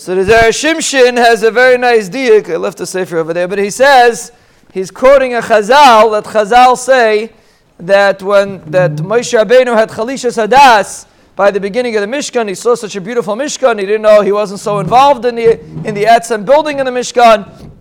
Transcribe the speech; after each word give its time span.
So 0.00 0.14
the 0.14 0.22
Zera 0.22 0.50
Shimshon 0.50 1.16
has 1.16 1.42
a 1.42 1.50
very 1.50 1.76
nice 1.76 2.08
diuk. 2.08 2.48
I 2.48 2.56
left 2.56 2.78
the 2.78 2.86
sefer 2.86 3.18
over 3.18 3.34
there, 3.34 3.48
but 3.48 3.58
he 3.58 3.68
says 3.68 4.30
he's 4.72 4.92
quoting 4.92 5.34
a 5.34 5.40
Chazal 5.40 6.12
that 6.12 6.22
Chazal 6.32 6.78
say 6.78 7.32
that 7.78 8.22
when 8.22 8.62
that 8.70 8.92
Moshe 8.92 9.36
Rabbeinu 9.36 9.74
had 9.74 9.88
chalishas 9.88 10.40
hadaas 10.40 11.06
by 11.34 11.50
the 11.50 11.58
beginning 11.58 11.96
of 11.96 12.02
the 12.02 12.06
Mishkan, 12.06 12.46
he 12.48 12.54
saw 12.54 12.76
such 12.76 12.94
a 12.94 13.00
beautiful 13.00 13.34
Mishkan. 13.34 13.80
He 13.80 13.86
didn't 13.86 14.02
know 14.02 14.22
he 14.22 14.30
wasn't 14.30 14.60
so 14.60 14.78
involved 14.78 15.24
in 15.24 15.34
the 15.34 15.58
in 15.84 15.96
the 15.96 16.04
Etzem 16.04 16.46
building 16.46 16.78
in 16.78 16.86
the 16.86 16.92
Mishkan, 16.92 17.72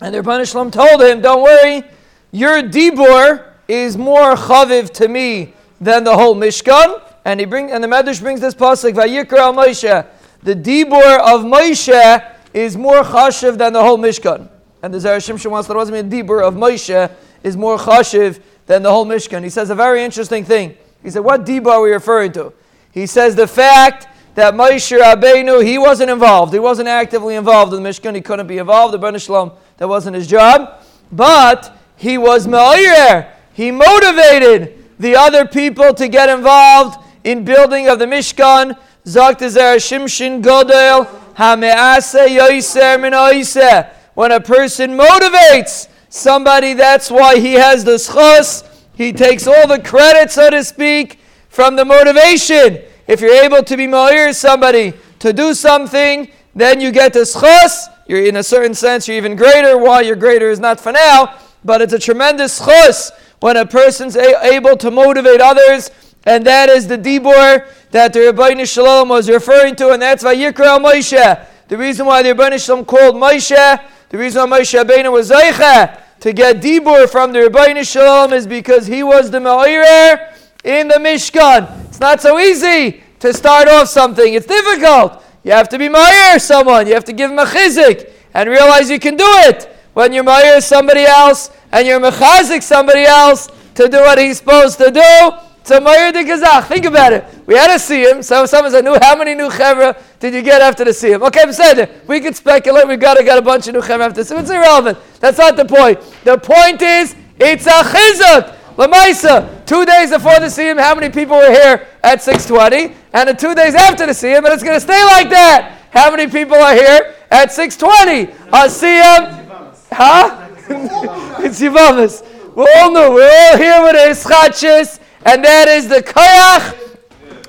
and 0.00 0.14
the 0.14 0.22
Ribono 0.22 0.50
Shel 0.50 0.64
Olam 0.64 0.72
told 0.72 1.02
him, 1.02 1.20
"Don't 1.20 1.42
worry, 1.42 1.84
your 2.30 2.62
dibur 2.62 3.44
is 3.68 3.98
more 3.98 4.34
chaviv 4.34 4.92
to 4.92 5.08
me 5.08 5.52
than 5.78 6.04
the 6.04 6.16
whole 6.16 6.34
Mishkan." 6.34 7.02
And 7.26 7.38
he 7.38 7.44
bring 7.44 7.70
and 7.70 7.84
the 7.84 7.88
Medrash 7.88 8.22
brings 8.22 8.40
this 8.40 8.54
pasuk 8.54 8.94
Vayikra 8.94 9.54
Moshe. 9.54 10.06
The 10.42 10.54
dibur 10.54 11.18
of 11.20 11.42
Moshe 11.42 12.34
is 12.54 12.76
more 12.76 13.02
chashiv 13.02 13.58
than 13.58 13.72
the 13.72 13.82
whole 13.82 13.98
Mishkan. 13.98 14.48
And 14.82 14.94
the 14.94 14.98
Zera 14.98 15.18
Shimshon 15.18 15.50
wants 15.50 15.68
to 15.68 15.74
know 15.74 15.84
mean 15.84 16.10
dibur 16.10 16.42
of 16.42 16.54
Moshe 16.54 17.10
is 17.42 17.56
more 17.56 17.76
chashiv 17.76 18.40
than 18.66 18.82
the 18.82 18.90
whole 18.90 19.04
Mishkan. 19.04 19.42
He 19.42 19.50
says 19.50 19.70
a 19.70 19.74
very 19.74 20.02
interesting 20.02 20.44
thing. 20.44 20.76
He 21.02 21.10
said, 21.10 21.20
"What 21.20 21.44
dibur 21.44 21.72
are 21.72 21.82
we 21.82 21.90
referring 21.92 22.32
to?" 22.32 22.52
He 22.90 23.06
says 23.06 23.34
the 23.36 23.46
fact 23.46 24.08
that 24.34 24.54
Moshe 24.54 24.98
Rabbeinu 24.98 25.64
he 25.64 25.76
wasn't 25.76 26.10
involved. 26.10 26.52
He 26.52 26.58
wasn't 26.58 26.88
actively 26.88 27.34
involved 27.34 27.74
in 27.74 27.82
the 27.82 27.88
Mishkan. 27.88 28.14
He 28.14 28.20
couldn't 28.20 28.46
be 28.46 28.58
involved. 28.58 28.94
The 28.94 28.98
Ribono 28.98 29.22
Shel 29.22 29.36
Olam 29.36 29.52
that 29.76 29.88
wasn't 29.88 30.16
his 30.16 30.26
job, 30.26 30.82
but 31.12 31.76
he 31.96 32.16
was 32.16 32.46
me'ayir. 32.46 33.28
He 33.52 33.70
motivated 33.70 34.84
the 34.98 35.16
other 35.16 35.46
people 35.46 35.92
to 35.94 36.08
get 36.08 36.28
involved 36.30 36.98
in 37.24 37.44
building 37.44 37.88
of 37.88 37.98
the 37.98 38.06
Mishkan. 38.06 38.76
Zakt 39.10 39.40
Shimshin 39.40 40.40
Godel 40.40 41.04
Hamease 41.34 42.28
Yoiser 42.28 43.00
Min 43.00 43.90
When 44.14 44.30
a 44.30 44.40
person 44.40 44.92
motivates 44.96 45.88
somebody, 46.08 46.74
that's 46.74 47.10
why 47.10 47.40
he 47.40 47.54
has 47.54 47.82
the 47.84 47.96
schos. 47.96 48.64
He 48.94 49.12
takes 49.12 49.48
all 49.48 49.66
the 49.66 49.80
credit, 49.80 50.30
so 50.30 50.50
to 50.50 50.62
speak, 50.62 51.18
from 51.48 51.74
the 51.74 51.84
motivation. 51.84 52.82
If 53.08 53.20
you're 53.20 53.42
able 53.42 53.64
to 53.64 53.76
be 53.76 53.88
ma'ir 53.88 54.32
somebody 54.32 54.92
to 55.18 55.32
do 55.32 55.54
something, 55.54 56.30
then 56.54 56.80
you 56.80 56.92
get 56.92 57.12
the 57.12 57.20
schos. 57.20 57.86
You're 58.06 58.24
in 58.24 58.36
a 58.36 58.44
certain 58.44 58.74
sense, 58.74 59.08
you're 59.08 59.16
even 59.16 59.34
greater. 59.34 59.76
Why 59.76 60.02
you're 60.02 60.16
greater 60.16 60.50
is 60.50 60.60
not 60.60 60.78
for 60.78 60.92
now, 60.92 61.36
but 61.64 61.82
it's 61.82 61.92
a 61.92 61.98
tremendous 61.98 62.60
schos 62.60 63.10
when 63.40 63.56
a 63.56 63.66
person's 63.66 64.14
a- 64.14 64.44
able 64.44 64.76
to 64.76 64.90
motivate 64.90 65.40
others 65.40 65.90
and 66.24 66.46
that 66.46 66.68
is 66.68 66.86
the 66.86 66.98
Dibur 66.98 67.66
that 67.90 68.12
the 68.12 68.20
Ribono 68.20 68.72
Shel 68.72 68.84
Olam 68.84 69.08
was 69.08 69.28
referring 69.28 69.76
to, 69.76 69.90
and 69.90 70.02
that's 70.02 70.22
Vayikra 70.22 70.78
Moshe. 70.80 71.46
The 71.68 71.76
reason 71.76 72.06
why 72.06 72.22
the 72.22 72.30
Ribono 72.30 72.64
Shel 72.64 72.78
Olam 72.78 72.86
called 72.86 73.16
Moshe, 73.16 73.82
the 74.08 74.18
reason 74.18 74.48
why 74.48 74.60
Moshe 74.60 74.82
Rabbeinu 74.82 75.12
was 75.12 75.30
Zaycha 75.30 76.00
to 76.20 76.32
get 76.32 76.60
Dibur 76.60 77.08
from 77.08 77.32
the 77.32 77.40
Ribono 77.40 77.86
Shel 77.86 78.28
Olam 78.28 78.32
is 78.32 78.46
because 78.46 78.86
he 78.86 79.02
was 79.02 79.30
the 79.30 79.38
Ma'ir 79.38 80.34
in 80.64 80.88
the 80.88 80.94
Mishkan. 80.94 81.86
It's 81.86 82.00
not 82.00 82.20
so 82.20 82.38
easy 82.38 83.02
to 83.20 83.32
start 83.32 83.68
off 83.68 83.88
something. 83.88 84.34
It's 84.34 84.46
difficult. 84.46 85.22
You 85.42 85.52
have 85.52 85.68
to 85.70 85.78
be 85.78 85.88
Ma'ir 85.88 86.40
someone. 86.40 86.86
You 86.86 86.94
have 86.94 87.04
to 87.06 87.12
give 87.12 87.30
him 87.30 87.38
a 87.38 87.44
chizik 87.44 88.12
and 88.34 88.48
realize 88.48 88.90
you 88.90 88.98
can 88.98 89.16
do 89.16 89.26
it. 89.26 89.74
When 89.94 90.12
you're 90.12 90.60
somebody 90.60 91.04
else 91.04 91.50
and 91.72 91.86
you're 91.86 92.00
Mechazik 92.00 92.62
somebody 92.62 93.02
else 93.02 93.48
to 93.74 93.88
do 93.88 93.98
what 93.98 94.18
he's 94.18 94.38
supposed 94.38 94.78
to 94.78 94.90
do, 94.90 95.49
so 95.70 95.78
Meir 95.78 96.10
de 96.10 96.24
Gazach, 96.24 96.66
think 96.66 96.84
about 96.84 97.12
it. 97.12 97.24
We 97.46 97.54
had 97.54 97.76
see 97.78 98.02
him. 98.02 98.24
So 98.24 98.44
someone 98.44 98.72
said, 98.72 98.84
"New, 98.84 98.98
how 99.00 99.14
many 99.14 99.36
new 99.36 99.48
chevra 99.48 99.96
did 100.18 100.34
you 100.34 100.42
get 100.42 100.60
after 100.60 100.84
the 100.84 100.92
him? 100.92 101.22
Okay, 101.22 101.52
said 101.52 102.02
we 102.08 102.18
could 102.18 102.34
speculate. 102.34 102.88
we've 102.88 102.98
got 102.98 103.16
to 103.18 103.22
get 103.22 103.38
a 103.38 103.42
bunch 103.42 103.68
of 103.68 103.74
new 103.74 103.80
chevra 103.80 104.06
after 104.06 104.24
the 104.24 104.36
It's 104.36 104.50
irrelevant. 104.50 104.98
That's 105.20 105.38
not 105.38 105.54
the 105.56 105.64
point. 105.64 106.00
The 106.24 106.38
point 106.38 106.82
is, 106.82 107.14
it's 107.38 107.68
a 107.68 107.84
chizuk. 107.84 108.56
Lamaisa, 108.74 109.64
two 109.64 109.84
days 109.86 110.10
before 110.10 110.40
the 110.40 110.46
Siyam, 110.46 110.80
how 110.80 110.96
many 110.96 111.08
people 111.08 111.36
were 111.36 111.52
here 111.52 111.86
at 112.02 112.20
620? 112.20 112.96
And 113.12 113.28
the 113.28 113.34
two 113.34 113.54
days 113.54 113.76
after 113.76 114.06
the 114.06 114.12
Siyam, 114.12 114.38
and 114.38 114.48
it's 114.48 114.64
going 114.64 114.74
to 114.74 114.80
stay 114.80 115.04
like 115.04 115.30
that. 115.30 115.86
How 115.90 116.10
many 116.10 116.26
people 116.26 116.56
are 116.56 116.74
here 116.74 117.14
at 117.30 117.52
620? 117.52 118.32
A 118.32 118.66
Siyam, 118.66 119.76
huh? 119.92 120.48
it's 121.44 121.60
Yivamas. 121.60 122.26
We're 122.56 122.66
all 122.78 122.90
new. 122.90 123.14
We're 123.14 123.30
all 123.30 123.56
here 123.56 123.82
with 123.82 123.94
a 123.94 124.10
Ischachis 124.10 124.99
and 125.24 125.44
that 125.44 125.68
is 125.68 125.88
the 125.88 126.02
koyach 126.02 126.76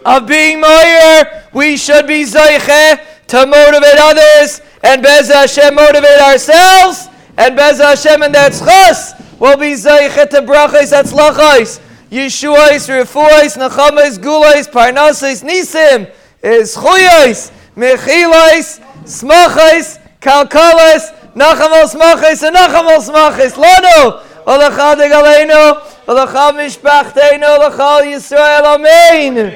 of 0.05 0.27
being 0.27 0.59
moyer. 0.59 1.43
We 1.53 1.77
should 1.77 2.07
be 2.07 2.23
zeiche 2.23 2.99
to 3.27 3.45
motivate 3.45 3.97
others, 3.97 4.61
and 4.83 5.01
Bez 5.01 5.29
Hashem 5.29 5.75
motivate 5.75 6.21
ourselves, 6.21 7.07
and 7.37 7.55
Bez 7.55 7.79
Hashem 7.79 8.23
and 8.23 8.33
that's 8.33 8.59
chas 8.59 9.13
will 9.39 9.57
be 9.57 9.73
zeiche 9.73 10.29
to 10.29 10.41
brachos, 10.41 10.89
that's 10.89 11.13
lachos. 11.13 11.79
Yeshuais, 12.11 12.89
Refuais, 12.89 13.55
Nachamais, 13.57 14.19
Gulais, 14.19 14.67
Parnasis, 14.69 15.43
Nisim, 15.43 16.11
is 16.43 16.75
Chuyais, 16.75 17.51
Mechilais, 17.73 18.81
Smachais, 19.05 19.97
Kalkalas, 20.19 21.15
Nachamos 21.33 21.95
Smachais, 21.95 22.45
and 22.45 22.57
Nachamos 22.57 23.09
Smachais, 23.09 23.53
Lano, 23.53 24.21
Olachadig 24.45 25.09
Aleinu, 25.09 25.81
L'chal 26.07 26.53
mishpachteinu, 26.55 27.47
l'chal 27.61 28.05
Yisrael, 28.05 28.65
amen. 28.65 29.53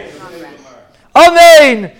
Amen. 1.13 1.91